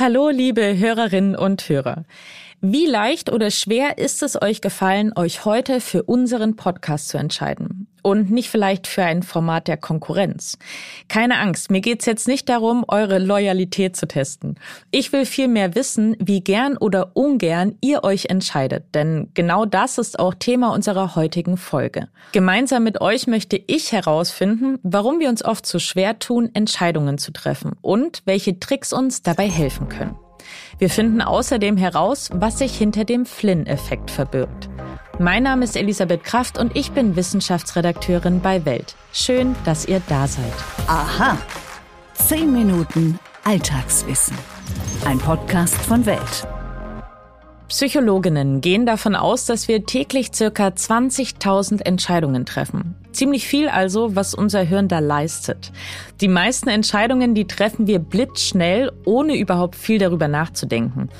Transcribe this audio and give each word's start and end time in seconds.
Hallo, 0.00 0.30
liebe 0.30 0.78
Hörerinnen 0.78 1.36
und 1.36 1.68
Hörer. 1.68 2.06
Wie 2.62 2.84
leicht 2.84 3.32
oder 3.32 3.50
schwer 3.50 3.96
ist 3.96 4.22
es 4.22 4.40
euch 4.40 4.60
gefallen, 4.60 5.12
euch 5.16 5.46
heute 5.46 5.80
für 5.80 6.02
unseren 6.02 6.56
Podcast 6.56 7.08
zu 7.08 7.16
entscheiden? 7.16 7.86
Und 8.02 8.30
nicht 8.30 8.50
vielleicht 8.50 8.86
für 8.86 9.02
ein 9.02 9.22
Format 9.22 9.66
der 9.66 9.78
Konkurrenz. 9.78 10.58
Keine 11.08 11.38
Angst, 11.38 11.70
mir 11.70 11.80
geht's 11.80 12.04
jetzt 12.04 12.28
nicht 12.28 12.50
darum, 12.50 12.84
eure 12.86 13.18
Loyalität 13.18 13.96
zu 13.96 14.06
testen. 14.06 14.56
Ich 14.90 15.10
will 15.10 15.24
vielmehr 15.24 15.74
wissen, 15.74 16.16
wie 16.18 16.42
gern 16.42 16.76
oder 16.76 17.16
ungern 17.16 17.76
ihr 17.80 18.04
euch 18.04 18.26
entscheidet, 18.26 18.94
denn 18.94 19.30
genau 19.32 19.64
das 19.64 19.96
ist 19.96 20.18
auch 20.18 20.34
Thema 20.34 20.74
unserer 20.74 21.14
heutigen 21.16 21.56
Folge. 21.56 22.08
Gemeinsam 22.32 22.84
mit 22.84 23.00
euch 23.00 23.26
möchte 23.26 23.56
ich 23.56 23.92
herausfinden, 23.92 24.78
warum 24.82 25.18
wir 25.18 25.30
uns 25.30 25.42
oft 25.42 25.64
so 25.64 25.78
schwer 25.78 26.18
tun, 26.18 26.50
Entscheidungen 26.52 27.16
zu 27.16 27.32
treffen 27.32 27.72
und 27.80 28.20
welche 28.26 28.60
Tricks 28.60 28.92
uns 28.92 29.22
dabei 29.22 29.48
helfen 29.48 29.88
können. 29.88 30.14
Wir 30.78 30.90
finden 30.90 31.20
außerdem 31.20 31.76
heraus, 31.76 32.30
was 32.32 32.58
sich 32.58 32.76
hinter 32.76 33.04
dem 33.04 33.26
Flynn-Effekt 33.26 34.10
verbirgt. 34.10 34.68
Mein 35.18 35.42
Name 35.42 35.64
ist 35.64 35.76
Elisabeth 35.76 36.24
Kraft 36.24 36.58
und 36.58 36.74
ich 36.76 36.92
bin 36.92 37.14
Wissenschaftsredakteurin 37.14 38.40
bei 38.40 38.64
Welt. 38.64 38.96
Schön, 39.12 39.54
dass 39.64 39.84
ihr 39.84 40.00
da 40.08 40.26
seid. 40.26 40.44
Aha. 40.86 41.36
Zehn 42.14 42.52
Minuten 42.52 43.18
Alltagswissen. 43.44 44.36
Ein 45.04 45.18
Podcast 45.18 45.76
von 45.76 46.06
Welt. 46.06 46.46
Psychologinnen 47.70 48.60
gehen 48.60 48.84
davon 48.84 49.14
aus, 49.14 49.46
dass 49.46 49.68
wir 49.68 49.86
täglich 49.86 50.30
circa 50.34 50.66
20.000 50.66 51.82
Entscheidungen 51.82 52.44
treffen. 52.44 52.96
Ziemlich 53.12 53.46
viel 53.46 53.68
also, 53.68 54.16
was 54.16 54.34
unser 54.34 54.62
Hirn 54.62 54.88
da 54.88 54.98
leistet. 54.98 55.70
Die 56.20 56.26
meisten 56.26 56.68
Entscheidungen, 56.68 57.32
die 57.32 57.46
treffen 57.46 57.86
wir 57.86 58.00
blitzschnell, 58.00 58.90
ohne 59.04 59.36
überhaupt 59.36 59.76
viel 59.76 59.98
darüber 60.00 60.26
nachzudenken. 60.26 61.10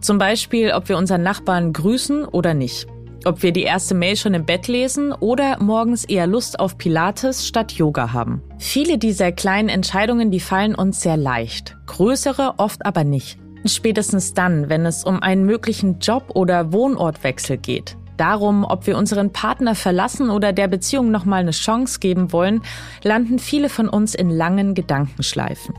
Zum 0.00 0.18
Beispiel, 0.18 0.72
ob 0.72 0.88
wir 0.88 0.98
unseren 0.98 1.22
Nachbarn 1.22 1.72
grüßen 1.72 2.24
oder 2.24 2.54
nicht. 2.54 2.88
Ob 3.24 3.44
wir 3.44 3.52
die 3.52 3.62
erste 3.62 3.94
Mail 3.94 4.16
schon 4.16 4.34
im 4.34 4.46
Bett 4.46 4.66
lesen 4.66 5.12
oder 5.12 5.62
morgens 5.62 6.04
eher 6.04 6.26
Lust 6.26 6.58
auf 6.58 6.76
Pilates 6.76 7.46
statt 7.46 7.70
Yoga 7.70 8.12
haben. 8.12 8.42
Viele 8.58 8.98
dieser 8.98 9.30
kleinen 9.30 9.68
Entscheidungen, 9.68 10.32
die 10.32 10.40
fallen 10.40 10.74
uns 10.74 11.02
sehr 11.02 11.16
leicht. 11.16 11.76
Größere 11.86 12.54
oft 12.56 12.84
aber 12.84 13.04
nicht. 13.04 13.38
Spätestens 13.64 14.34
dann, 14.34 14.68
wenn 14.68 14.86
es 14.86 15.04
um 15.04 15.22
einen 15.22 15.44
möglichen 15.44 15.98
Job- 15.98 16.30
oder 16.34 16.72
Wohnortwechsel 16.72 17.58
geht. 17.58 17.96
Darum, 18.16 18.64
ob 18.64 18.86
wir 18.86 18.98
unseren 18.98 19.32
Partner 19.32 19.74
verlassen 19.74 20.28
oder 20.28 20.52
der 20.52 20.68
Beziehung 20.68 21.10
nochmal 21.10 21.40
eine 21.40 21.52
Chance 21.52 22.00
geben 22.00 22.32
wollen, 22.32 22.60
landen 23.02 23.38
viele 23.38 23.70
von 23.70 23.88
uns 23.88 24.14
in 24.14 24.28
langen 24.28 24.74
Gedankenschleifen. 24.74 25.74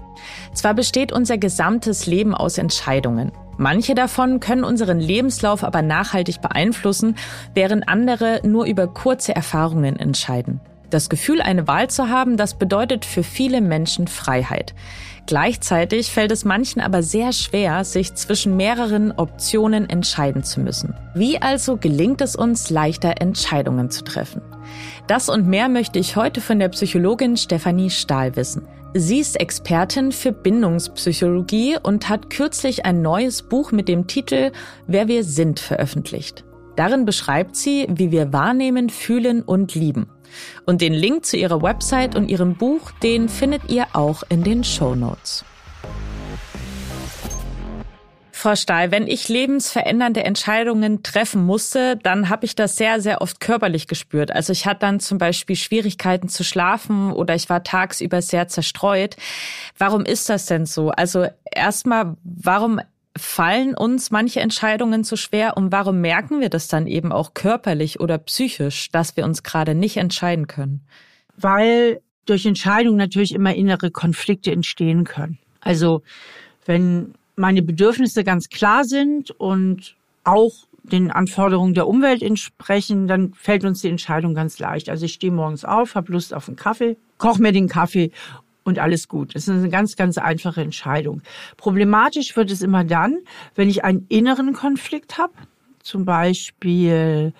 Zwar 0.53 0.73
besteht 0.73 1.11
unser 1.11 1.37
gesamtes 1.37 2.07
Leben 2.07 2.33
aus 2.33 2.57
Entscheidungen. 2.57 3.31
Manche 3.57 3.93
davon 3.93 4.39
können 4.39 4.63
unseren 4.63 4.99
Lebenslauf 4.99 5.63
aber 5.63 5.83
nachhaltig 5.83 6.41
beeinflussen, 6.41 7.15
während 7.53 7.87
andere 7.87 8.41
nur 8.43 8.65
über 8.65 8.87
kurze 8.87 9.35
Erfahrungen 9.35 9.97
entscheiden. 9.97 10.61
Das 10.89 11.09
Gefühl, 11.09 11.41
eine 11.41 11.67
Wahl 11.67 11.89
zu 11.89 12.09
haben, 12.09 12.37
das 12.37 12.55
bedeutet 12.55 13.05
für 13.05 13.23
viele 13.23 13.61
Menschen 13.61 14.07
Freiheit. 14.07 14.73
Gleichzeitig 15.27 16.11
fällt 16.11 16.31
es 16.31 16.45
manchen 16.45 16.81
aber 16.81 17.03
sehr 17.03 17.31
schwer, 17.31 17.83
sich 17.83 18.15
zwischen 18.15 18.57
mehreren 18.57 19.11
Optionen 19.11 19.89
entscheiden 19.89 20.43
zu 20.43 20.59
müssen. 20.59 20.93
Wie 21.13 21.41
also 21.41 21.77
gelingt 21.77 22.21
es 22.21 22.35
uns, 22.35 22.69
leichter 22.69 23.21
Entscheidungen 23.21 23.89
zu 23.89 24.03
treffen? 24.03 24.41
Das 25.07 25.29
und 25.29 25.47
mehr 25.47 25.69
möchte 25.69 25.99
ich 25.99 26.15
heute 26.15 26.41
von 26.41 26.59
der 26.59 26.69
Psychologin 26.69 27.37
Stefanie 27.37 27.89
Stahl 27.89 28.35
wissen. 28.35 28.67
Sie 28.93 29.19
ist 29.19 29.39
Expertin 29.39 30.11
für 30.11 30.33
Bindungspsychologie 30.33 31.77
und 31.81 32.09
hat 32.09 32.29
kürzlich 32.29 32.85
ein 32.85 33.01
neues 33.01 33.41
Buch 33.41 33.71
mit 33.71 33.87
dem 33.87 34.07
Titel 34.07 34.51
Wer 34.85 35.07
wir 35.07 35.23
sind 35.23 35.61
veröffentlicht. 35.61 36.43
Darin 36.75 37.05
beschreibt 37.05 37.55
sie, 37.55 37.87
wie 37.89 38.11
wir 38.11 38.33
wahrnehmen, 38.33 38.89
fühlen 38.89 39.43
und 39.43 39.75
lieben. 39.75 40.07
Und 40.65 40.81
den 40.81 40.93
Link 40.93 41.25
zu 41.25 41.37
ihrer 41.37 41.61
Website 41.61 42.15
und 42.15 42.29
ihrem 42.29 42.55
Buch, 42.55 42.91
den 43.03 43.29
findet 43.29 43.69
ihr 43.69 43.87
auch 43.93 44.23
in 44.29 44.43
den 44.43 44.63
Show 44.63 44.95
Notes. 44.95 45.45
Frau 48.41 48.55
Stahl, 48.55 48.89
wenn 48.89 49.05
ich 49.05 49.29
lebensverändernde 49.29 50.23
Entscheidungen 50.23 51.03
treffen 51.03 51.45
musste, 51.45 51.95
dann 51.97 52.27
habe 52.27 52.45
ich 52.45 52.55
das 52.55 52.75
sehr, 52.75 52.99
sehr 52.99 53.21
oft 53.21 53.39
körperlich 53.39 53.85
gespürt. 53.85 54.31
Also 54.31 54.51
ich 54.51 54.65
hatte 54.65 54.79
dann 54.79 54.99
zum 54.99 55.19
Beispiel 55.19 55.55
Schwierigkeiten 55.55 56.27
zu 56.27 56.43
schlafen 56.43 57.11
oder 57.11 57.35
ich 57.35 57.49
war 57.49 57.63
tagsüber 57.63 58.23
sehr 58.23 58.47
zerstreut. 58.47 59.15
Warum 59.77 60.05
ist 60.05 60.27
das 60.27 60.47
denn 60.47 60.65
so? 60.65 60.89
Also 60.89 61.27
erstmal, 61.51 62.15
warum 62.23 62.81
fallen 63.21 63.75
uns 63.75 64.11
manche 64.11 64.39
Entscheidungen 64.39 65.03
zu 65.03 65.15
schwer 65.15 65.55
und 65.57 65.71
warum 65.71 66.01
merken 66.01 66.41
wir 66.41 66.49
das 66.49 66.67
dann 66.67 66.87
eben 66.87 67.11
auch 67.11 67.33
körperlich 67.33 67.99
oder 67.99 68.17
psychisch, 68.17 68.89
dass 68.91 69.15
wir 69.15 69.25
uns 69.25 69.43
gerade 69.43 69.75
nicht 69.75 69.97
entscheiden 69.97 70.47
können? 70.47 70.81
Weil 71.37 72.01
durch 72.25 72.45
Entscheidungen 72.45 72.97
natürlich 72.97 73.33
immer 73.33 73.53
innere 73.55 73.91
Konflikte 73.91 74.51
entstehen 74.51 75.03
können. 75.03 75.37
Also 75.59 76.01
wenn 76.65 77.13
meine 77.35 77.61
Bedürfnisse 77.61 78.23
ganz 78.23 78.49
klar 78.49 78.83
sind 78.83 79.31
und 79.31 79.95
auch 80.23 80.53
den 80.83 81.11
Anforderungen 81.11 81.73
der 81.73 81.87
Umwelt 81.87 82.23
entsprechen, 82.23 83.07
dann 83.07 83.33
fällt 83.33 83.63
uns 83.63 83.81
die 83.81 83.89
Entscheidung 83.89 84.33
ganz 84.33 84.59
leicht. 84.59 84.89
Also 84.89 85.05
ich 85.05 85.13
stehe 85.13 85.31
morgens 85.31 85.63
auf, 85.65 85.95
habe 85.95 86.11
Lust 86.11 86.33
auf 86.33 86.47
einen 86.47 86.57
Kaffee, 86.57 86.97
koche 87.17 87.41
mir 87.41 87.51
den 87.51 87.67
Kaffee 87.67 88.11
und 88.63 88.79
alles 88.79 89.07
gut. 89.07 89.35
Das 89.35 89.47
ist 89.47 89.49
eine 89.49 89.69
ganz, 89.69 89.95
ganz 89.95 90.17
einfache 90.17 90.61
Entscheidung. 90.61 91.21
Problematisch 91.57 92.35
wird 92.35 92.51
es 92.51 92.61
immer 92.61 92.83
dann, 92.83 93.17
wenn 93.55 93.69
ich 93.69 93.83
einen 93.83 94.05
inneren 94.09 94.53
Konflikt 94.53 95.17
habe. 95.17 95.33
Zum 95.83 96.05
Beispiel 96.05 97.33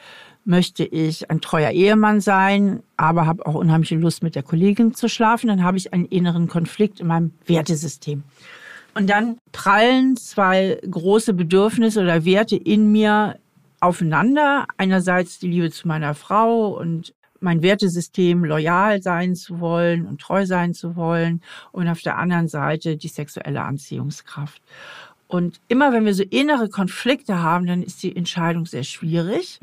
möchte 0.43 0.83
ich 0.83 1.29
ein 1.29 1.41
treuer 1.41 1.71
Ehemann 1.71 2.19
sein, 2.19 2.81
aber 2.97 3.27
habe 3.27 3.45
auch 3.45 3.53
unheimliche 3.53 3.95
Lust, 3.95 4.23
mit 4.23 4.35
der 4.35 4.43
Kollegin 4.43 4.93
zu 4.93 5.07
schlafen. 5.07 5.47
Dann 5.47 5.63
habe 5.63 5.77
ich 5.77 5.93
einen 5.93 6.05
inneren 6.05 6.47
Konflikt 6.47 6.99
in 6.99 7.07
meinem 7.07 7.31
Wertesystem. 7.45 8.23
Und 8.93 9.09
dann 9.09 9.37
prallen 9.51 10.17
zwei 10.17 10.79
große 10.89 11.33
Bedürfnisse 11.33 12.01
oder 12.01 12.25
Werte 12.25 12.55
in 12.55 12.91
mir 12.91 13.37
aufeinander. 13.79 14.65
Einerseits 14.77 15.39
die 15.39 15.47
Liebe 15.47 15.71
zu 15.71 15.87
meiner 15.87 16.13
Frau 16.13 16.77
und 16.77 17.13
mein 17.41 17.61
Wertesystem 17.61 18.43
loyal 18.43 19.01
sein 19.01 19.35
zu 19.35 19.59
wollen 19.59 20.05
und 20.05 20.21
treu 20.21 20.45
sein 20.45 20.73
zu 20.73 20.95
wollen 20.95 21.41
und 21.71 21.87
auf 21.87 22.01
der 22.01 22.17
anderen 22.17 22.47
Seite 22.47 22.97
die 22.97 23.07
sexuelle 23.07 23.63
Anziehungskraft. 23.63 24.61
Und 25.27 25.61
immer 25.67 25.93
wenn 25.93 26.05
wir 26.05 26.13
so 26.13 26.23
innere 26.23 26.69
Konflikte 26.69 27.41
haben, 27.41 27.65
dann 27.65 27.83
ist 27.83 28.03
die 28.03 28.15
Entscheidung 28.15 28.65
sehr 28.65 28.83
schwierig. 28.83 29.59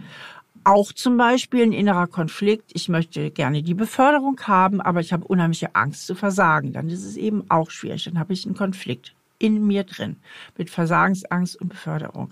Auch 0.65 0.93
zum 0.93 1.17
Beispiel 1.17 1.63
ein 1.63 1.73
innerer 1.73 2.07
Konflikt. 2.07 2.71
Ich 2.75 2.89
möchte 2.89 3.31
gerne 3.31 3.63
die 3.63 3.75
Beförderung 3.75 4.41
haben, 4.41 4.81
aber 4.81 5.01
ich 5.01 5.13
habe 5.13 5.27
unheimliche 5.27 5.75
Angst 5.75 6.07
zu 6.07 6.15
versagen. 6.15 6.73
Dann 6.73 6.89
ist 6.89 7.05
es 7.05 7.17
eben 7.17 7.45
auch 7.51 7.71
schwierig. 7.71 8.05
Dann 8.05 8.19
habe 8.19 8.33
ich 8.33 8.47
einen 8.47 8.57
Konflikt 8.57 9.15
in 9.39 9.67
mir 9.67 9.85
drin 9.85 10.17
mit 10.57 10.71
Versagensangst 10.71 11.61
und 11.61 11.69
Beförderung. 11.69 12.31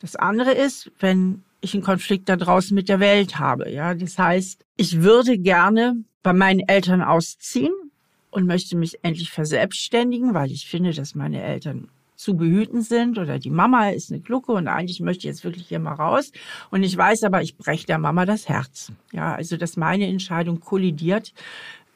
Das 0.00 0.16
andere 0.16 0.52
ist, 0.52 0.90
wenn 1.00 1.42
ich 1.64 1.74
einen 1.74 1.82
Konflikt 1.82 2.28
da 2.28 2.36
draußen 2.36 2.74
mit 2.74 2.88
der 2.88 3.00
Welt 3.00 3.38
habe. 3.38 3.70
Ja, 3.70 3.94
das 3.94 4.18
heißt, 4.18 4.64
ich 4.76 5.02
würde 5.02 5.38
gerne 5.38 5.96
bei 6.22 6.32
meinen 6.32 6.60
Eltern 6.60 7.02
ausziehen 7.02 7.72
und 8.30 8.46
möchte 8.46 8.76
mich 8.76 8.98
endlich 9.02 9.30
verselbstständigen, 9.30 10.34
weil 10.34 10.50
ich 10.50 10.66
finde, 10.66 10.92
dass 10.92 11.14
meine 11.14 11.42
Eltern 11.42 11.88
zu 12.16 12.36
behüten 12.36 12.82
sind 12.82 13.18
oder 13.18 13.38
die 13.38 13.50
Mama 13.50 13.90
ist 13.90 14.10
eine 14.10 14.20
Glucke 14.20 14.52
und 14.52 14.68
eigentlich 14.68 15.00
möchte 15.00 15.20
ich 15.20 15.24
jetzt 15.24 15.44
wirklich 15.44 15.68
hier 15.68 15.78
mal 15.78 15.94
raus. 15.94 16.32
Und 16.70 16.82
ich 16.82 16.96
weiß 16.96 17.24
aber, 17.24 17.42
ich 17.42 17.56
breche 17.56 17.86
der 17.86 17.98
Mama 17.98 18.24
das 18.24 18.48
Herz. 18.48 18.92
Ja, 19.12 19.34
also 19.34 19.56
dass 19.56 19.76
meine 19.76 20.06
Entscheidung 20.06 20.60
kollidiert 20.60 21.32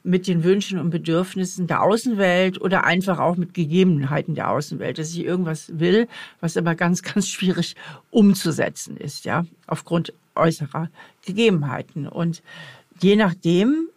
mit 0.08 0.26
den 0.26 0.42
Wünschen 0.42 0.78
und 0.78 0.88
Bedürfnissen 0.88 1.66
der 1.66 1.82
Außenwelt 1.82 2.60
oder 2.60 2.84
einfach 2.84 3.18
auch 3.18 3.36
mit 3.36 3.52
Gegebenheiten 3.52 4.34
der 4.34 4.50
Außenwelt, 4.50 4.98
dass 4.98 5.10
ich 5.10 5.22
irgendwas 5.22 5.78
will, 5.78 6.08
was 6.40 6.56
aber 6.56 6.74
ganz, 6.74 7.02
ganz 7.14 7.28
schwierig 7.28 7.76
umzusetzen 8.10 8.96
ist, 8.96 9.26
ja, 9.26 9.44
aufgrund 9.66 10.14
äußerer 10.34 10.88
Gegebenheiten. 11.26 12.08
Und 12.08 12.42
je 13.00 13.16
nachdem, 13.16 13.88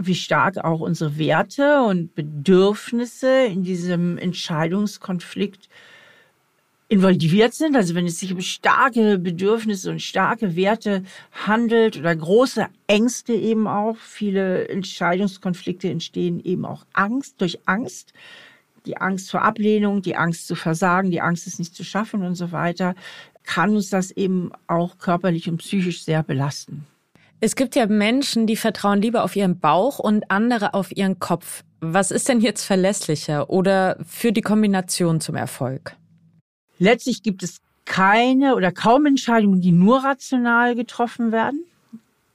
wie 0.00 0.14
stark 0.14 0.58
auch 0.58 0.78
unsere 0.78 1.18
Werte 1.18 1.82
und 1.82 2.14
Bedürfnisse 2.14 3.46
in 3.46 3.64
diesem 3.64 4.16
Entscheidungskonflikt 4.16 5.68
involviert 6.88 7.52
sind, 7.52 7.76
also 7.76 7.94
wenn 7.94 8.06
es 8.06 8.18
sich 8.18 8.32
um 8.32 8.40
starke 8.40 9.18
Bedürfnisse 9.18 9.90
und 9.90 10.00
starke 10.00 10.56
Werte 10.56 11.02
handelt 11.46 11.98
oder 11.98 12.16
große 12.16 12.66
Ängste 12.86 13.34
eben 13.34 13.68
auch, 13.68 13.96
viele 13.96 14.68
Entscheidungskonflikte 14.68 15.90
entstehen 15.90 16.40
eben 16.42 16.64
auch 16.64 16.86
Angst, 16.94 17.40
durch 17.40 17.58
Angst, 17.66 18.14
die 18.86 18.96
Angst 18.96 19.30
vor 19.30 19.42
Ablehnung, 19.42 20.00
die 20.00 20.16
Angst 20.16 20.46
zu 20.46 20.54
versagen, 20.54 21.10
die 21.10 21.20
Angst 21.20 21.46
es 21.46 21.58
nicht 21.58 21.74
zu 21.74 21.84
schaffen 21.84 22.22
und 22.22 22.36
so 22.36 22.52
weiter, 22.52 22.94
kann 23.44 23.74
uns 23.74 23.90
das 23.90 24.10
eben 24.10 24.50
auch 24.66 24.96
körperlich 24.96 25.48
und 25.48 25.58
psychisch 25.58 26.04
sehr 26.04 26.22
belasten. 26.22 26.86
Es 27.40 27.54
gibt 27.54 27.76
ja 27.76 27.86
Menschen, 27.86 28.46
die 28.46 28.56
vertrauen 28.56 29.00
lieber 29.00 29.22
auf 29.24 29.36
ihren 29.36 29.60
Bauch 29.60 29.98
und 29.98 30.30
andere 30.30 30.74
auf 30.74 30.96
ihren 30.96 31.18
Kopf. 31.18 31.62
Was 31.80 32.10
ist 32.10 32.28
denn 32.28 32.40
jetzt 32.40 32.64
verlässlicher 32.64 33.48
oder 33.50 33.96
für 34.04 34.32
die 34.32 34.40
Kombination 34.40 35.20
zum 35.20 35.36
Erfolg? 35.36 35.94
Letztlich 36.78 37.22
gibt 37.22 37.42
es 37.42 37.60
keine 37.84 38.54
oder 38.54 38.70
kaum 38.70 39.06
Entscheidungen, 39.06 39.60
die 39.60 39.72
nur 39.72 40.04
rational 40.04 40.74
getroffen 40.74 41.32
werden, 41.32 41.64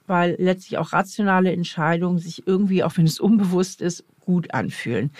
weil 0.08 0.36
letztlich 0.40 0.78
auch 0.80 0.94
rationale 0.94 1.52
Entscheidungen 1.52 2.20
sich 2.20 2.48
irgendwie, 2.48 2.84
auch 2.84 2.98
wenn 2.98 3.06
es 3.06 3.20
unbewusst 3.20 3.82
ist, 3.82 4.04
gut 4.22 4.54
anfühlen. 4.54 5.12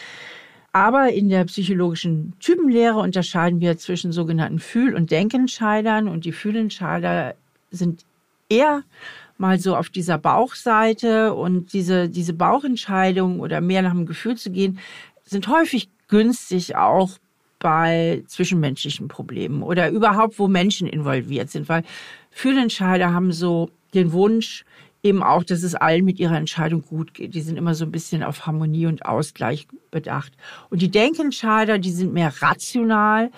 Aber 0.72 1.14
in 1.14 1.30
der 1.30 1.46
psychologischen 1.46 2.34
Typenlehre 2.40 2.98
unterscheiden 2.98 3.62
wir 3.62 3.78
zwischen 3.78 4.12
sogenannten 4.12 4.60
Fühl- 4.60 4.96
und 4.96 5.12
Denkentscheidern 5.12 6.08
und 6.08 6.26
die 6.26 6.32
Fühlentscheider 6.32 7.36
sind 7.70 8.06
eher 8.50 8.84
mal 9.38 9.60
so 9.60 9.76
auf 9.76 9.90
dieser 9.90 10.18
Bauchseite 10.18 11.34
und 11.36 11.74
diese, 11.74 12.10
diese 12.10 12.34
Bauchentscheidung 12.34 13.40
oder 13.40 13.62
mehr 13.62 13.84
nach 13.84 13.92
dem 13.92 14.08
Gefühl 14.08 14.36
zu 14.36 14.52
gehen, 14.52 14.80
sind 15.24 15.48
häufig 15.48 15.90
günstig 16.08 16.76
auch 16.76 17.12
bei 17.64 18.24
zwischenmenschlichen 18.28 19.08
Problemen 19.08 19.64
oder 19.64 19.90
überhaupt, 19.90 20.38
wo 20.38 20.48
Menschen 20.48 20.86
involviert 20.86 21.50
sind, 21.50 21.70
weil 21.70 21.84
Fühlentscheider 22.30 23.14
haben 23.14 23.32
so 23.32 23.70
den 23.94 24.12
Wunsch, 24.12 24.66
eben 25.02 25.24
auch, 25.24 25.44
dass 25.44 25.64
es 25.64 25.74
allen 25.74 26.04
mit 26.04 26.20
ihrer 26.20 26.38
Entscheidung 26.38 26.82
gut 26.82 27.14
geht. 27.14 27.36
Die 27.36 27.42
sind 27.42 27.58
immer 27.58 27.74
so 27.74 27.86
ein 27.86 27.92
bisschen 27.92 28.22
auf 28.22 28.46
Harmonie 28.46 28.86
und 28.86 29.06
Ausgleich 29.06 29.68
bedacht. 29.92 30.34
Und 30.70 30.82
die 30.82 30.92
Denkentscheider, 30.92 31.80
die 31.80 31.92
sind 31.92 32.14
mehr 32.14 32.34
rational. 32.42 33.32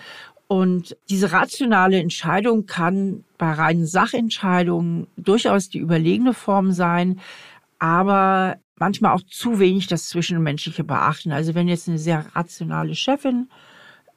Und 0.48 0.98
diese 1.10 1.32
rationale 1.32 2.00
Entscheidung 2.00 2.66
kann 2.66 3.24
bei 3.38 3.52
reinen 3.52 3.86
Sachentscheidungen 3.86 5.08
durchaus 5.18 5.70
die 5.70 5.80
überlegene 5.80 6.34
Form 6.34 6.72
sein, 6.72 7.20
aber 7.80 8.58
manchmal 8.78 9.14
auch 9.14 9.24
zu 9.24 9.60
wenig 9.60 9.88
das 9.88 10.10
Zwischenmenschliche 10.10 10.84
beachten. 10.84 11.32
Also 11.32 11.56
wenn 11.56 11.68
jetzt 11.68 11.88
eine 11.88 11.98
sehr 11.98 12.26
rationale 12.36 12.96
Chefin 12.96 13.50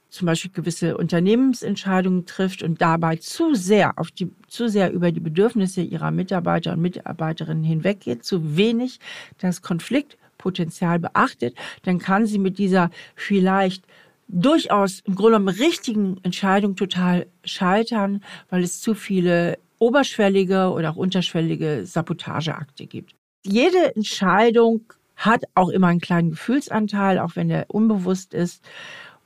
zum 0.08 0.26
Beispiel 0.26 0.50
gewisse 0.50 0.96
Unternehmensentscheidungen 0.96 2.26
trifft 2.26 2.62
und 2.62 2.80
dabei 2.80 3.16
zu 3.16 3.54
sehr 3.54 3.98
auf 3.98 4.10
die, 4.10 4.30
zu 4.46 4.68
sehr 4.68 4.92
über 4.92 5.12
die 5.12 5.20
Bedürfnisse 5.20 5.82
ihrer 5.82 6.10
Mitarbeiter 6.10 6.72
und 6.72 6.80
Mitarbeiterinnen 6.80 7.64
hinweggeht, 7.64 8.24
zu 8.24 8.56
wenig 8.56 9.00
das 9.38 9.62
Konfliktpotenzial 9.62 10.98
beachtet, 10.98 11.54
dann 11.82 11.98
kann 11.98 12.26
sie 12.26 12.38
mit 12.38 12.58
dieser 12.58 12.90
vielleicht 13.14 13.84
durchaus 14.28 15.00
im 15.00 15.14
Grunde 15.14 15.38
genommen 15.38 15.56
richtigen 15.56 16.18
Entscheidung 16.22 16.76
total 16.76 17.26
scheitern, 17.44 18.22
weil 18.50 18.62
es 18.62 18.80
zu 18.80 18.94
viele 18.94 19.58
oberschwellige 19.78 20.70
oder 20.70 20.90
auch 20.90 20.96
unterschwellige 20.96 21.86
Sabotageakte 21.86 22.86
gibt. 22.86 23.14
Jede 23.44 23.94
Entscheidung 23.94 24.82
hat 25.16 25.44
auch 25.54 25.68
immer 25.68 25.88
einen 25.88 26.00
kleinen 26.00 26.30
Gefühlsanteil, 26.30 27.18
auch 27.18 27.36
wenn 27.36 27.48
der 27.48 27.66
unbewusst 27.68 28.34
ist. 28.34 28.62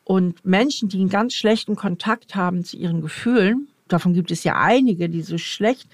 Und 0.04 0.44
Menschen, 0.44 0.88
die 0.88 0.98
einen 0.98 1.08
ganz 1.08 1.34
schlechten 1.34 1.76
Kontakt 1.76 2.34
haben 2.34 2.64
zu 2.64 2.76
ihren 2.76 3.00
Gefühlen, 3.00 3.68
davon 3.88 4.14
gibt 4.14 4.30
es 4.30 4.44
ja 4.44 4.56
einige, 4.56 5.08
die 5.08 5.22
so 5.22 5.38
schlecht 5.38 5.88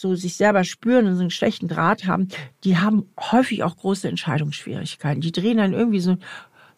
so 0.00 0.14
sich 0.14 0.36
selber 0.36 0.64
spüren 0.64 1.06
und 1.06 1.16
so 1.16 1.20
einen 1.20 1.30
schlechten 1.30 1.68
Draht 1.68 2.06
haben, 2.06 2.28
die 2.64 2.78
haben 2.78 3.06
häufig 3.18 3.62
auch 3.62 3.76
große 3.76 4.08
Entscheidungsschwierigkeiten. 4.08 5.20
Die 5.20 5.32
drehen 5.32 5.58
dann 5.58 5.74
irgendwie 5.74 6.00
so, 6.00 6.16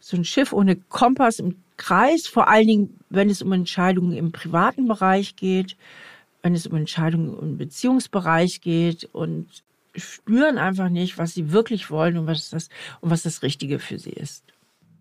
so 0.00 0.16
ein 0.16 0.24
Schiff 0.24 0.52
ohne 0.52 0.76
Kompass 0.76 1.38
im 1.38 1.56
Kreis, 1.76 2.26
vor 2.26 2.48
allen 2.48 2.66
Dingen, 2.66 3.00
wenn 3.10 3.30
es 3.30 3.42
um 3.42 3.52
Entscheidungen 3.52 4.16
im 4.16 4.32
privaten 4.32 4.88
Bereich 4.88 5.36
geht, 5.36 5.76
wenn 6.42 6.54
es 6.54 6.66
um 6.66 6.76
Entscheidungen 6.76 7.38
im 7.38 7.58
Beziehungsbereich 7.58 8.60
geht 8.60 9.08
und 9.12 9.46
spüren 9.94 10.58
einfach 10.58 10.88
nicht, 10.88 11.18
was 11.18 11.34
sie 11.34 11.52
wirklich 11.52 11.90
wollen 11.90 12.16
und 12.16 12.26
was 12.26 12.50
das, 12.50 12.70
und 13.00 13.10
was 13.10 13.22
das 13.22 13.42
Richtige 13.42 13.78
für 13.78 13.98
sie 13.98 14.10
ist. 14.10 14.42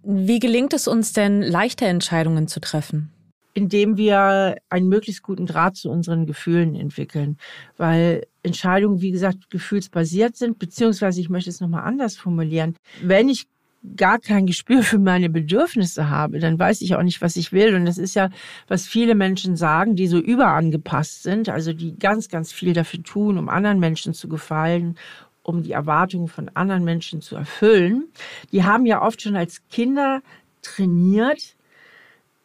Wie 0.04 0.40
gelingt 0.40 0.74
es 0.74 0.88
uns 0.88 1.14
denn, 1.14 1.42
leichte 1.42 1.86
Entscheidungen 1.86 2.48
zu 2.48 2.60
treffen? 2.60 3.12
Indem 3.54 3.98
wir 3.98 4.56
einen 4.70 4.88
möglichst 4.88 5.24
guten 5.24 5.46
Draht 5.46 5.76
zu 5.76 5.90
unseren 5.90 6.26
Gefühlen 6.26 6.74
entwickeln. 6.76 7.38
Weil 7.78 8.26
Entscheidungen, 8.44 9.02
wie 9.02 9.12
gesagt, 9.12 9.50
gefühlsbasiert 9.50 10.38
sind, 10.38 10.58
beziehungsweise 10.58 11.20
ich 11.20 11.30
möchte 11.30 11.50
es 11.50 11.60
nochmal 11.60 11.84
anders 11.84 12.16
formulieren. 12.16 12.76
Wenn 13.02 13.30
ich 13.30 13.48
gar 13.96 14.20
kein 14.20 14.46
Gespür 14.46 14.84
für 14.84 15.00
meine 15.00 15.30
Bedürfnisse 15.30 16.10
habe, 16.10 16.40
dann 16.40 16.58
weiß 16.58 16.82
ich 16.82 16.96
auch 16.96 17.04
nicht, 17.04 17.22
was 17.22 17.36
ich 17.36 17.52
will. 17.52 17.76
Und 17.76 17.86
das 17.86 17.98
ist 17.98 18.16
ja, 18.16 18.30
was 18.68 18.88
viele 18.88 19.16
Menschen 19.16 19.56
sagen, 19.56 19.96
die 19.96 20.08
so 20.08 20.20
überangepasst 20.20 21.24
sind, 21.24 21.50
also 21.50 21.74
die 21.74 21.98
ganz, 21.98 22.30
ganz 22.30 22.52
viel 22.52 22.74
dafür 22.74 23.04
tun, 23.04 23.38
um 23.38 23.50
anderen 23.50 23.80
Menschen 23.80 24.14
zu 24.14 24.30
gefallen 24.30 24.98
um 25.44 25.64
die 25.64 25.72
Erwartungen 25.72 26.28
von 26.28 26.50
anderen 26.54 26.84
Menschen 26.84 27.22
zu 27.22 27.36
erfüllen, 27.36 28.06
die 28.52 28.64
haben 28.64 28.86
ja 28.86 29.02
oft 29.02 29.22
schon 29.22 29.36
als 29.36 29.62
Kinder 29.70 30.22
trainiert, 30.62 31.56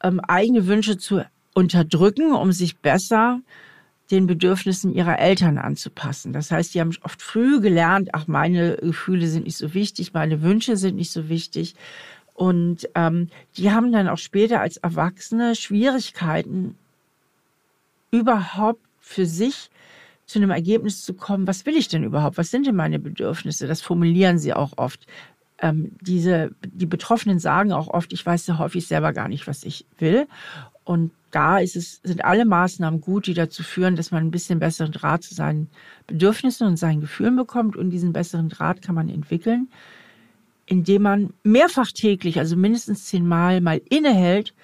ähm, 0.03 0.21
eigene 0.21 0.67
Wünsche 0.67 0.99
zu 0.99 1.25
unterdrücken, 1.55 2.33
um 2.33 2.53
sich 2.53 2.79
besser 2.79 3.41
den 4.11 4.27
Bedürfnissen 4.27 4.95
ihrer 4.95 5.19
Eltern 5.19 5.59
anzupassen. 5.59 6.33
Das 6.33 6.51
heißt, 6.51 6.75
die 6.75 6.81
haben 6.81 6.97
oft 7.03 7.21
früh 7.21 7.61
gelernt, 7.61 8.11
ach, 8.13 8.27
meine 8.29 8.77
Gefühle 8.77 9.27
sind 9.27 9.47
nicht 9.47 9.57
so 9.57 9.75
wichtig, 9.75 10.13
meine 10.13 10.43
Wünsche 10.43 10.77
sind 10.77 10.97
nicht 10.97 11.11
so 11.11 11.29
wichtig. 11.29 11.75
Und 12.35 12.89
ähm, 12.95 13.31
die 13.57 13.73
haben 13.73 13.93
dann 13.93 14.09
auch 14.09 14.19
später 14.19 14.61
als 14.61 14.77
Erwachsene 14.77 15.57
Schwierigkeiten, 15.57 16.77
überhaupt 18.11 18.81
für 19.01 19.27
sich 19.27 19.71
zu 20.27 20.39
einem 20.39 20.51
Ergebnis 20.51 21.03
zu 21.03 21.15
kommen, 21.15 21.47
was 21.47 21.67
will 21.67 21.77
ich 21.77 21.89
denn 21.89 22.03
überhaupt? 22.05 22.37
Was 22.37 22.51
sind 22.51 22.67
denn 22.67 22.77
meine 22.77 22.99
Bedürfnisse? 22.99 23.67
Das 23.67 23.81
formulieren 23.81 24.39
sie 24.39 24.53
auch 24.53 24.73
oft. 24.77 25.07
Ähm, 25.59 25.93
diese, 26.01 26.51
die 26.67 26.87
Betroffenen 26.87 27.39
sagen 27.39 27.73
auch 27.73 27.89
oft, 27.89 28.13
ich 28.13 28.27
weiß 28.27 28.47
ja 28.49 28.59
häufig 28.59 28.87
selber 28.87 29.13
gar 29.13 29.29
nicht, 29.29 29.47
was 29.47 29.65
ich 29.65 29.87
will. 29.99 30.27
Und 30.85 31.13
da 31.31 31.59
ist 31.59 31.77
es, 31.77 32.01
sind 32.03 32.25
alle 32.25 32.45
Maßnahmen 32.45 33.01
gut, 33.01 33.27
die 33.27 33.35
dazu 33.35 33.63
führen, 33.63 33.97
dass 33.97 34.11
man 34.11 34.25
ein 34.25 34.31
bisschen 34.31 34.59
besseren 34.59 34.93
Draht 34.93 35.23
zu 35.23 35.35
seinen 35.35 35.69
Bedürfnissen 36.07 36.67
und 36.67 36.77
seinen 36.77 37.01
Gefühlen 37.01 37.37
bekommt. 37.37 37.77
Und 37.77 37.91
diesen 37.91 38.13
besseren 38.13 38.49
Draht 38.49 38.83
kann 38.83 38.95
man 38.95 39.09
entwickeln, 39.09 39.69
indem 40.67 41.03
man 41.03 41.33
mehrfach 41.45 41.93
täglich, 41.93 42.39
also 42.39 42.57
mindestens 42.57 43.07
zehnmal 43.07 43.61
mal 43.61 43.81
innehält 43.89 44.55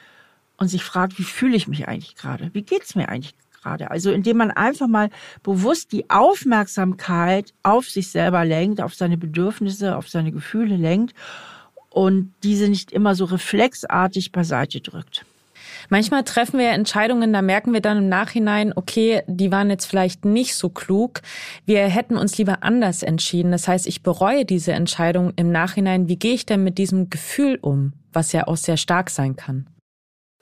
und 0.56 0.68
sich 0.68 0.82
fragt, 0.82 1.18
wie 1.18 1.24
fühle 1.24 1.56
ich 1.56 1.68
mich 1.68 1.88
eigentlich 1.88 2.16
gerade? 2.16 2.50
Wie 2.52 2.62
geht's 2.62 2.94
mir 2.94 3.08
eigentlich 3.08 3.34
gerade. 3.62 3.90
Also 3.90 4.10
indem 4.10 4.38
man 4.38 4.50
einfach 4.50 4.88
mal 4.88 5.10
bewusst 5.42 5.92
die 5.92 6.10
Aufmerksamkeit 6.10 7.52
auf 7.62 7.88
sich 7.88 8.08
selber 8.08 8.44
lenkt, 8.44 8.80
auf 8.80 8.94
seine 8.94 9.16
Bedürfnisse, 9.16 9.96
auf 9.96 10.08
seine 10.08 10.32
Gefühle 10.32 10.76
lenkt 10.76 11.14
und 11.90 12.32
diese 12.42 12.68
nicht 12.68 12.92
immer 12.92 13.14
so 13.14 13.24
reflexartig 13.24 14.32
beiseite 14.32 14.80
drückt. 14.80 15.24
Manchmal 15.88 16.24
treffen 16.24 16.58
wir 16.58 16.70
Entscheidungen, 16.70 17.32
da 17.32 17.42
merken 17.42 17.72
wir 17.72 17.80
dann 17.80 17.98
im 17.98 18.08
Nachhinein, 18.08 18.72
okay, 18.74 19.22
die 19.26 19.52
waren 19.52 19.70
jetzt 19.70 19.86
vielleicht 19.86 20.24
nicht 20.24 20.54
so 20.54 20.68
klug. 20.68 21.22
Wir 21.66 21.82
hätten 21.82 22.16
uns 22.16 22.38
lieber 22.38 22.62
anders 22.62 23.02
entschieden. 23.02 23.52
Das 23.52 23.68
heißt, 23.68 23.86
ich 23.86 24.02
bereue 24.02 24.44
diese 24.44 24.72
Entscheidung 24.72 25.32
im 25.36 25.50
Nachhinein. 25.50 26.08
Wie 26.08 26.16
gehe 26.16 26.34
ich 26.34 26.46
denn 26.46 26.64
mit 26.64 26.78
diesem 26.78 27.10
Gefühl 27.10 27.58
um, 27.60 27.92
was 28.12 28.32
ja 28.32 28.46
auch 28.46 28.56
sehr 28.56 28.76
stark 28.76 29.10
sein 29.10 29.36
kann? 29.36 29.66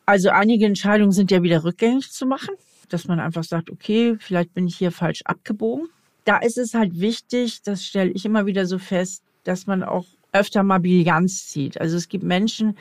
Also 0.06 0.30
einige 0.30 0.66
Entscheidungen 0.66 1.12
sind 1.12 1.30
ja 1.30 1.42
wieder 1.42 1.64
rückgängig 1.64 2.12
zu 2.12 2.26
machen 2.26 2.54
dass 2.92 3.06
man 3.06 3.20
einfach 3.20 3.44
sagt, 3.44 3.70
okay, 3.70 4.16
vielleicht 4.18 4.54
bin 4.54 4.66
ich 4.66 4.76
hier 4.76 4.92
falsch 4.92 5.22
abgebogen. 5.24 5.88
Da 6.24 6.38
ist 6.38 6.58
es 6.58 6.74
halt 6.74 7.00
wichtig, 7.00 7.62
das 7.62 7.84
stelle 7.84 8.10
ich 8.10 8.24
immer 8.24 8.46
wieder 8.46 8.66
so 8.66 8.78
fest, 8.78 9.22
dass 9.44 9.66
man 9.66 9.82
auch 9.82 10.06
öfter 10.32 10.62
mal 10.62 10.78
Bilanz 10.78 11.48
zieht. 11.48 11.80
Also 11.80 11.96
es 11.96 12.08
gibt 12.08 12.24
Menschen, 12.24 12.76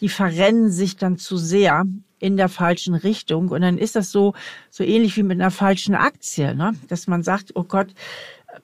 die 0.00 0.08
verrennen 0.08 0.70
sich 0.70 0.96
dann 0.96 1.18
zu 1.18 1.36
sehr 1.36 1.84
in 2.18 2.36
der 2.36 2.48
falschen 2.48 2.94
Richtung 2.94 3.48
und 3.48 3.60
dann 3.60 3.76
ist 3.76 3.96
das 3.96 4.10
so 4.10 4.32
so 4.70 4.82
ähnlich 4.84 5.16
wie 5.16 5.22
mit 5.22 5.38
einer 5.38 5.50
falschen 5.50 5.94
Aktie, 5.94 6.54
ne? 6.54 6.72
dass 6.88 7.06
man 7.06 7.22
sagt, 7.22 7.52
oh 7.54 7.64
Gott, 7.64 7.88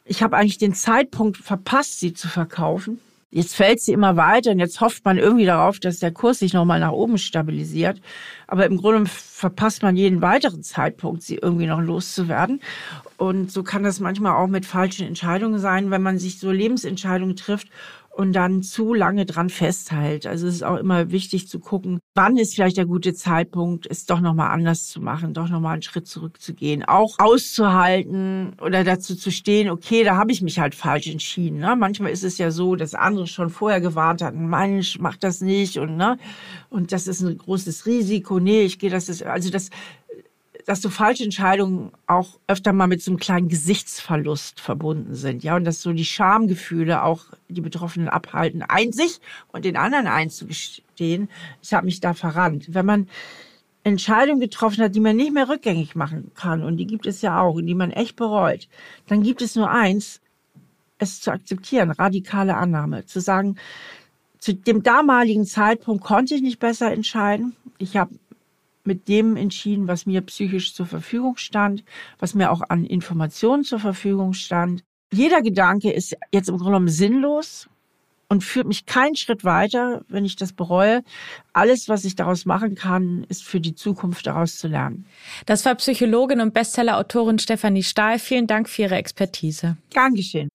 ich 0.04 0.22
habe 0.22 0.36
eigentlich 0.36 0.58
den 0.58 0.74
Zeitpunkt 0.74 1.36
verpasst, 1.36 2.00
sie 2.00 2.14
zu 2.14 2.28
verkaufen. 2.28 3.00
Jetzt 3.32 3.54
fällt 3.54 3.80
sie 3.80 3.92
immer 3.92 4.16
weiter 4.16 4.50
und 4.50 4.58
jetzt 4.58 4.80
hofft 4.80 5.04
man 5.04 5.16
irgendwie 5.16 5.46
darauf, 5.46 5.78
dass 5.78 6.00
der 6.00 6.10
Kurs 6.10 6.40
sich 6.40 6.52
nochmal 6.52 6.80
nach 6.80 6.90
oben 6.90 7.16
stabilisiert. 7.16 8.00
Aber 8.48 8.66
im 8.66 8.76
Grunde 8.76 9.08
verpasst 9.08 9.82
man 9.82 9.96
jeden 9.96 10.20
weiteren 10.20 10.64
Zeitpunkt, 10.64 11.22
sie 11.22 11.36
irgendwie 11.36 11.66
noch 11.66 11.80
loszuwerden. 11.80 12.60
Und 13.18 13.52
so 13.52 13.62
kann 13.62 13.84
das 13.84 14.00
manchmal 14.00 14.34
auch 14.34 14.48
mit 14.48 14.66
falschen 14.66 15.06
Entscheidungen 15.06 15.60
sein, 15.60 15.92
wenn 15.92 16.02
man 16.02 16.18
sich 16.18 16.40
so 16.40 16.50
Lebensentscheidungen 16.50 17.36
trifft 17.36 17.68
und 18.20 18.34
dann 18.34 18.62
zu 18.62 18.92
lange 18.92 19.24
dran 19.24 19.48
festhält. 19.48 20.26
Also 20.26 20.46
es 20.46 20.56
ist 20.56 20.62
auch 20.62 20.76
immer 20.76 21.10
wichtig 21.10 21.48
zu 21.48 21.58
gucken, 21.58 22.00
wann 22.14 22.36
ist 22.36 22.54
vielleicht 22.54 22.76
der 22.76 22.84
gute 22.84 23.14
Zeitpunkt, 23.14 23.86
es 23.88 24.04
doch 24.04 24.20
nochmal 24.20 24.50
anders 24.50 24.88
zu 24.88 25.00
machen, 25.00 25.32
doch 25.32 25.48
nochmal 25.48 25.72
einen 25.72 25.80
Schritt 25.80 26.06
zurückzugehen. 26.06 26.84
Auch 26.84 27.18
auszuhalten 27.18 28.52
oder 28.60 28.84
dazu 28.84 29.16
zu 29.16 29.30
stehen, 29.30 29.70
okay, 29.70 30.04
da 30.04 30.16
habe 30.16 30.32
ich 30.32 30.42
mich 30.42 30.58
halt 30.58 30.74
falsch 30.74 31.06
entschieden. 31.06 31.60
Ne? 31.60 31.74
Manchmal 31.76 32.10
ist 32.10 32.22
es 32.22 32.36
ja 32.36 32.50
so, 32.50 32.76
dass 32.76 32.94
andere 32.94 33.26
schon 33.26 33.48
vorher 33.48 33.80
gewarnt 33.80 34.20
hatten, 34.20 34.50
Mensch, 34.50 34.98
mach 34.98 35.16
das 35.16 35.40
nicht 35.40 35.78
und 35.78 35.96
ne, 35.96 36.18
und 36.68 36.92
das 36.92 37.06
ist 37.06 37.22
ein 37.22 37.38
großes 37.38 37.86
Risiko. 37.86 38.38
Nee, 38.38 38.64
ich 38.64 38.78
gehe 38.78 38.90
das 38.90 39.08
ist, 39.08 39.22
also 39.22 39.48
das 39.48 39.70
dass 40.70 40.82
so 40.82 40.88
falsche 40.88 41.24
Entscheidungen 41.24 41.90
auch 42.06 42.38
öfter 42.46 42.72
mal 42.72 42.86
mit 42.86 43.02
so 43.02 43.10
einem 43.10 43.18
kleinen 43.18 43.48
Gesichtsverlust 43.48 44.60
verbunden 44.60 45.16
sind. 45.16 45.42
Ja, 45.42 45.56
und 45.56 45.64
dass 45.64 45.82
so 45.82 45.92
die 45.92 46.04
Schamgefühle 46.04 47.02
auch 47.02 47.24
die 47.48 47.60
Betroffenen 47.60 48.08
abhalten, 48.08 48.62
ein 48.62 48.92
sich 48.92 49.18
und 49.50 49.64
den 49.64 49.76
anderen 49.76 50.06
einzugestehen, 50.06 51.28
ich 51.60 51.74
habe 51.74 51.86
mich 51.86 51.98
da 51.98 52.14
verrannt. 52.14 52.72
Wenn 52.72 52.86
man 52.86 53.08
Entscheidungen 53.82 54.38
getroffen 54.38 54.84
hat, 54.84 54.94
die 54.94 55.00
man 55.00 55.16
nicht 55.16 55.32
mehr 55.32 55.48
rückgängig 55.48 55.96
machen 55.96 56.30
kann, 56.36 56.62
und 56.62 56.76
die 56.76 56.86
gibt 56.86 57.06
es 57.06 57.20
ja 57.20 57.40
auch, 57.40 57.56
und 57.56 57.66
die 57.66 57.74
man 57.74 57.90
echt 57.90 58.14
bereut, 58.14 58.68
dann 59.08 59.24
gibt 59.24 59.42
es 59.42 59.56
nur 59.56 59.68
eins, 59.68 60.20
es 60.98 61.20
zu 61.20 61.32
akzeptieren, 61.32 61.90
radikale 61.90 62.56
Annahme, 62.56 63.06
zu 63.06 63.20
sagen, 63.20 63.56
zu 64.38 64.54
dem 64.54 64.84
damaligen 64.84 65.46
Zeitpunkt 65.46 66.04
konnte 66.04 66.36
ich 66.36 66.42
nicht 66.42 66.60
besser 66.60 66.92
entscheiden. 66.92 67.56
Ich 67.78 67.96
habe 67.96 68.14
mit 68.84 69.08
dem 69.08 69.36
entschieden, 69.36 69.88
was 69.88 70.06
mir 70.06 70.20
psychisch 70.22 70.74
zur 70.74 70.86
Verfügung 70.86 71.36
stand, 71.36 71.84
was 72.18 72.34
mir 72.34 72.50
auch 72.50 72.62
an 72.68 72.84
Informationen 72.84 73.64
zur 73.64 73.78
Verfügung 73.78 74.32
stand. 74.32 74.82
Jeder 75.12 75.42
Gedanke 75.42 75.90
ist 75.90 76.16
jetzt 76.32 76.48
im 76.48 76.56
Grunde 76.56 76.70
genommen 76.70 76.88
sinnlos 76.88 77.68
und 78.30 78.44
führt 78.44 78.68
mich 78.68 78.86
keinen 78.86 79.16
Schritt 79.16 79.44
weiter, 79.44 80.04
wenn 80.08 80.24
ich 80.24 80.36
das 80.36 80.52
bereue. 80.52 81.02
Alles, 81.52 81.88
was 81.88 82.04
ich 82.04 82.14
daraus 82.14 82.46
machen 82.46 82.76
kann, 82.76 83.24
ist 83.28 83.42
für 83.42 83.60
die 83.60 83.74
Zukunft 83.74 84.26
daraus 84.26 84.56
zu 84.56 84.68
lernen. 84.68 85.04
Das 85.46 85.64
war 85.64 85.74
Psychologin 85.74 86.40
und 86.40 86.54
Bestsellerautorin 86.54 87.40
Stefanie 87.40 87.82
Stahl. 87.82 88.18
Vielen 88.20 88.46
Dank 88.46 88.68
für 88.68 88.82
Ihre 88.82 88.94
Expertise. 88.94 89.76
Gern 89.90 90.14
geschehen. 90.14 90.48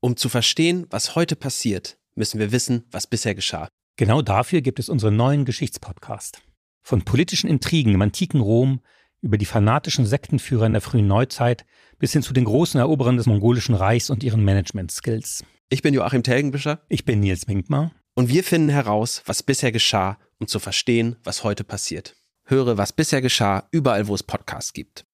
Um 0.00 0.16
zu 0.16 0.28
verstehen, 0.28 0.86
was 0.90 1.14
heute 1.14 1.36
passiert, 1.36 1.96
müssen 2.14 2.40
wir 2.40 2.52
wissen, 2.52 2.84
was 2.90 3.06
bisher 3.06 3.34
geschah. 3.34 3.68
Genau 3.96 4.22
dafür 4.22 4.60
gibt 4.62 4.78
es 4.78 4.88
unseren 4.88 5.16
neuen 5.16 5.44
Geschichtspodcast. 5.44 6.42
Von 6.86 7.02
politischen 7.02 7.48
Intrigen 7.48 7.94
im 7.94 8.02
antiken 8.02 8.40
Rom 8.42 8.80
über 9.22 9.38
die 9.38 9.46
fanatischen 9.46 10.04
Sektenführer 10.04 10.66
in 10.66 10.72
der 10.72 10.82
frühen 10.82 11.06
Neuzeit 11.06 11.64
bis 11.98 12.12
hin 12.12 12.22
zu 12.22 12.34
den 12.34 12.44
großen 12.44 12.78
Eroberern 12.78 13.16
des 13.16 13.24
mongolischen 13.24 13.74
Reichs 13.74 14.10
und 14.10 14.22
ihren 14.22 14.44
Management-Skills. 14.44 15.44
Ich 15.70 15.80
bin 15.80 15.94
Joachim 15.94 16.22
Telgenbischer. 16.22 16.82
Ich 16.90 17.06
bin 17.06 17.20
Nils 17.20 17.46
Minkmar. 17.46 17.92
Und 18.12 18.28
wir 18.28 18.44
finden 18.44 18.68
heraus, 18.68 19.22
was 19.24 19.42
bisher 19.42 19.72
geschah, 19.72 20.18
um 20.38 20.46
zu 20.46 20.58
verstehen, 20.58 21.16
was 21.24 21.42
heute 21.42 21.64
passiert. 21.64 22.16
Höre, 22.44 22.76
was 22.76 22.92
bisher 22.92 23.22
geschah, 23.22 23.66
überall, 23.70 24.06
wo 24.06 24.14
es 24.14 24.22
Podcasts 24.22 24.74
gibt. 24.74 25.06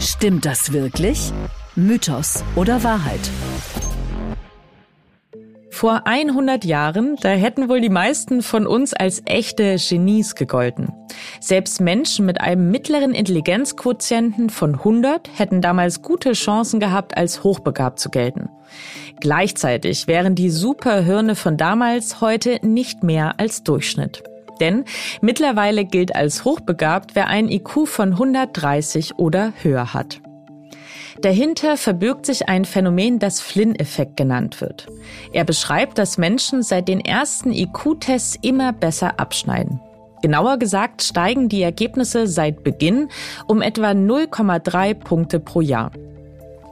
Stimmt 0.00 0.46
das 0.46 0.72
wirklich? 0.72 1.32
Mythos 1.76 2.42
oder 2.56 2.82
Wahrheit? 2.82 3.20
Vor 5.72 6.02
100 6.04 6.64
Jahren, 6.66 7.16
da 7.22 7.30
hätten 7.30 7.68
wohl 7.68 7.80
die 7.80 7.88
meisten 7.88 8.42
von 8.42 8.66
uns 8.66 8.92
als 8.92 9.22
echte 9.24 9.76
Genies 9.78 10.34
gegolten. 10.34 10.92
Selbst 11.40 11.80
Menschen 11.80 12.26
mit 12.26 12.40
einem 12.40 12.70
mittleren 12.70 13.14
Intelligenzquotienten 13.14 14.50
von 14.50 14.74
100 14.74 15.30
hätten 15.34 15.62
damals 15.62 16.02
gute 16.02 16.32
Chancen 16.32 16.78
gehabt, 16.78 17.16
als 17.16 17.42
hochbegabt 17.42 17.98
zu 17.98 18.10
gelten. 18.10 18.50
Gleichzeitig 19.18 20.06
wären 20.06 20.34
die 20.34 20.50
Superhirne 20.50 21.34
von 21.34 21.56
damals 21.56 22.20
heute 22.20 22.60
nicht 22.62 23.02
mehr 23.02 23.40
als 23.40 23.64
Durchschnitt. 23.64 24.22
Denn 24.60 24.84
mittlerweile 25.22 25.86
gilt 25.86 26.14
als 26.14 26.44
hochbegabt, 26.44 27.16
wer 27.16 27.28
ein 27.28 27.48
IQ 27.48 27.88
von 27.88 28.12
130 28.12 29.18
oder 29.18 29.54
höher 29.62 29.94
hat. 29.94 30.20
Dahinter 31.20 31.76
verbirgt 31.76 32.26
sich 32.26 32.48
ein 32.48 32.64
Phänomen, 32.64 33.18
das 33.18 33.40
Flynn-Effekt 33.40 34.16
genannt 34.16 34.60
wird. 34.60 34.86
Er 35.32 35.44
beschreibt, 35.44 35.98
dass 35.98 36.18
Menschen 36.18 36.62
seit 36.62 36.88
den 36.88 37.00
ersten 37.00 37.52
IQ-Tests 37.52 38.38
immer 38.42 38.72
besser 38.72 39.20
abschneiden. 39.20 39.80
Genauer 40.22 40.56
gesagt 40.56 41.02
steigen 41.02 41.48
die 41.48 41.62
Ergebnisse 41.62 42.26
seit 42.26 42.62
Beginn 42.62 43.08
um 43.48 43.60
etwa 43.60 43.90
0,3 43.90 44.94
Punkte 44.94 45.40
pro 45.40 45.60
Jahr. 45.60 45.90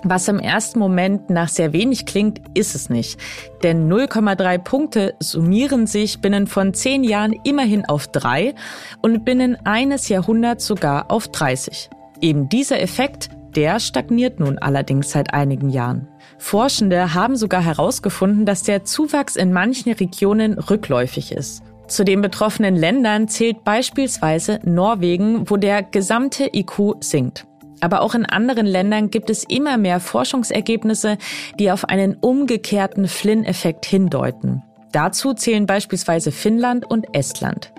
Was 0.03 0.29
im 0.29 0.39
ersten 0.39 0.79
Moment 0.79 1.29
nach 1.29 1.49
sehr 1.49 1.75
wenig 1.75 2.07
klingt, 2.07 2.41
ist 2.55 2.75
es 2.75 2.89
nicht. 2.89 3.21
Denn 3.63 3.93
0,3 3.93 4.59
Punkte 4.59 5.15
summieren 5.19 5.87
sich 5.87 6.21
binnen 6.21 6.47
von 6.47 6.73
10 6.73 7.05
Jahren 7.05 7.35
immerhin 7.45 7.85
auf 7.85 8.07
3 8.07 8.55
und 9.03 9.25
binnen 9.27 9.59
eines 9.65 10.09
Jahrhunderts 10.09 10.67
sogar 10.67 11.11
auf 11.11 11.29
30. 11.29 11.91
Eben 12.23 12.49
dieser 12.49 12.81
Effekt 12.81 13.29
der 13.57 13.81
stagniert 13.81 14.41
nun 14.41 14.59
allerdings 14.59 15.11
seit 15.11 15.35
einigen 15.35 15.71
Jahren. 15.71 16.09
Forschende 16.39 17.15
haben 17.15 17.37
sogar 17.37 17.63
herausgefunden, 17.63 18.47
dass 18.47 18.63
der 18.63 18.85
Zuwachs 18.85 19.37
in 19.37 19.53
manchen 19.53 19.93
Regionen 19.93 20.59
rückläufig 20.59 21.33
ist. 21.33 21.63
Zu 21.87 22.05
den 22.05 22.23
betroffenen 22.23 22.77
Ländern 22.77 23.27
zählt 23.27 23.65
beispielsweise 23.65 24.61
Norwegen, 24.65 25.51
wo 25.51 25.57
der 25.57 25.83
gesamte 25.83 26.49
IQ 26.55 26.97
sinkt. 27.01 27.47
Aber 27.81 28.03
auch 28.03 28.15
in 28.15 28.27
anderen 28.27 28.67
Ländern 28.67 29.11
gibt 29.11 29.31
es 29.31 29.45
immer 29.45 29.77
mehr 29.77 30.01
Forschungsergebnisse, 30.01 31.19
die 31.59 31.71
auf 31.71 31.87
einen 31.87 32.15
umgekehrten 32.15 33.09
Flynn-Effekt 33.09 33.87
hindeuten. 33.87 34.63
Dazu 34.93 35.35
zählen 35.35 35.67
beispielsweise 35.67 36.33
Finnland 36.33 36.89
und 36.89 37.15
Estland. 37.15 37.73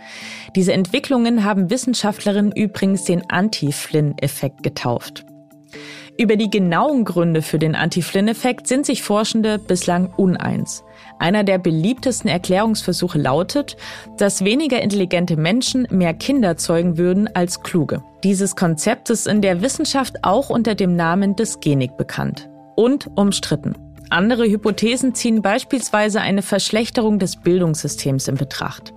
Diese 0.56 0.74
Entwicklungen 0.74 1.44
haben 1.44 1.70
Wissenschaftlerinnen 1.70 2.52
übrigens 2.52 3.04
den 3.04 3.30
Anti-Flynn-Effekt 3.30 4.64
getauft. 4.64 5.26
Über 6.18 6.36
die 6.36 6.50
genauen 6.50 7.06
Gründe 7.06 7.42
für 7.42 7.58
den 7.58 7.76
Anti-Flynn-Effekt 7.76 8.68
sind 8.68 8.86
sich 8.86 9.02
Forschende 9.02 9.58
bislang 9.58 10.14
uneins. 10.18 10.84
Einer 11.20 11.44
der 11.44 11.58
beliebtesten 11.58 12.30
Erklärungsversuche 12.30 13.18
lautet, 13.18 13.78
dass 14.18 14.44
weniger 14.44 14.82
intelligente 14.82 15.38
Menschen 15.38 15.88
mehr 15.90 16.14
Kinder 16.14 16.58
zeugen 16.58 16.98
würden 16.98 17.30
als 17.34 17.64
kluge. 17.64 18.04
Dieses 18.24 18.56
Konzept 18.56 19.10
ist 19.10 19.28
in 19.28 19.42
der 19.42 19.62
Wissenschaft 19.62 20.24
auch 20.24 20.50
unter 20.50 20.76
dem 20.76 20.96
Namen 20.96 21.36
des 21.36 21.60
Genik 21.60 21.98
bekannt 21.98 22.50
und 22.76 23.10
umstritten. 23.16 23.76
Andere 24.10 24.46
Hypothesen 24.46 25.16
ziehen 25.16 25.42
beispielsweise 25.42 26.20
eine 26.20 26.42
Verschlechterung 26.42 27.18
des 27.18 27.38
Bildungssystems 27.38 28.28
in 28.28 28.36
Betracht. 28.36 28.94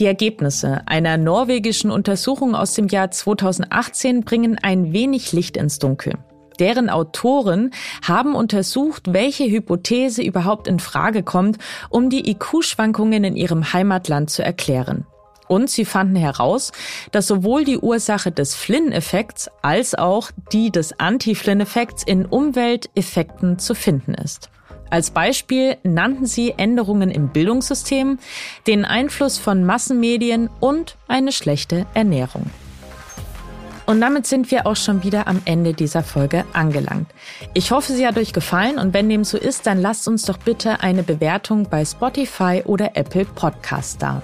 Die 0.00 0.06
Ergebnisse 0.06 0.80
einer 0.86 1.18
norwegischen 1.18 1.90
Untersuchung 1.90 2.54
aus 2.54 2.72
dem 2.72 2.88
Jahr 2.88 3.10
2018 3.10 4.22
bringen 4.22 4.56
ein 4.62 4.94
wenig 4.94 5.32
Licht 5.32 5.58
ins 5.58 5.78
Dunkel. 5.78 6.14
Deren 6.58 6.88
Autoren 6.88 7.70
haben 8.02 8.34
untersucht, 8.34 9.12
welche 9.12 9.44
Hypothese 9.44 10.22
überhaupt 10.22 10.68
in 10.68 10.78
Frage 10.78 11.22
kommt, 11.22 11.58
um 11.90 12.08
die 12.08 12.30
IQ-Schwankungen 12.30 13.24
in 13.24 13.36
ihrem 13.36 13.74
Heimatland 13.74 14.30
zu 14.30 14.42
erklären. 14.42 15.04
Und 15.48 15.68
sie 15.68 15.84
fanden 15.84 16.16
heraus, 16.16 16.72
dass 17.12 17.26
sowohl 17.26 17.64
die 17.64 17.78
Ursache 17.78 18.32
des 18.32 18.54
Flynn-Effekts 18.54 19.50
als 19.60 19.94
auch 19.94 20.30
die 20.50 20.70
des 20.70 20.98
Anti-Flynn-Effekts 20.98 22.04
in 22.04 22.24
Umwelteffekten 22.24 23.58
zu 23.58 23.74
finden 23.74 24.14
ist. 24.14 24.48
Als 24.90 25.10
Beispiel 25.10 25.76
nannten 25.84 26.26
sie 26.26 26.54
Änderungen 26.56 27.10
im 27.10 27.28
Bildungssystem, 27.28 28.18
den 28.66 28.84
Einfluss 28.84 29.38
von 29.38 29.64
Massenmedien 29.64 30.50
und 30.58 30.96
eine 31.06 31.32
schlechte 31.32 31.86
Ernährung. 31.94 32.50
Und 33.90 34.00
damit 34.00 34.24
sind 34.24 34.52
wir 34.52 34.68
auch 34.68 34.76
schon 34.76 35.02
wieder 35.02 35.26
am 35.26 35.42
Ende 35.46 35.72
dieser 35.72 36.04
Folge 36.04 36.44
angelangt. 36.52 37.10
Ich 37.54 37.72
hoffe, 37.72 37.92
sie 37.92 38.06
hat 38.06 38.18
euch 38.18 38.32
gefallen 38.32 38.78
und 38.78 38.94
wenn 38.94 39.08
dem 39.08 39.24
so 39.24 39.36
ist, 39.36 39.66
dann 39.66 39.82
lasst 39.82 40.06
uns 40.06 40.24
doch 40.24 40.38
bitte 40.38 40.80
eine 40.80 41.02
Bewertung 41.02 41.68
bei 41.68 41.84
Spotify 41.84 42.62
oder 42.64 42.96
Apple 42.96 43.24
Podcast 43.24 44.00
da. 44.00 44.22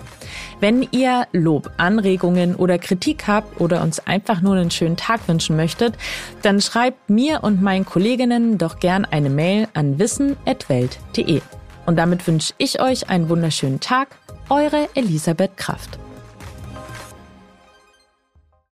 Wenn 0.61 0.87
ihr 0.92 1.26
Lob, 1.32 1.68
Anregungen 1.78 2.54
oder 2.54 2.78
Kritik 2.78 3.26
habt 3.26 3.61
oder 3.61 3.82
uns 3.82 3.99
einfach 4.06 4.40
nur 4.40 4.54
einen 4.54 4.70
schönen 4.70 4.96
Tag 4.96 5.26
wünschen 5.26 5.56
möchtet, 5.56 5.94
dann 6.42 6.61
schreibt 6.61 7.11
mir 7.11 7.42
und 7.42 7.61
meinen 7.61 7.85
Kolleginnen 7.85 8.58
doch 8.58 8.78
gern 8.78 9.04
eine 9.04 9.30
Mail 9.30 9.66
an 9.75 9.99
wissen.welt.de. 9.99 11.40
Und 11.87 11.96
damit 11.96 12.25
wünsche 12.28 12.54
ich 12.58 12.80
euch 12.80 13.11
einen 13.11 13.28
wunderschönen 13.28 13.80
Tag. 13.80 14.16
Eure 14.49 14.88
Elisabeth 14.94 15.56
Kraft. 15.56 15.99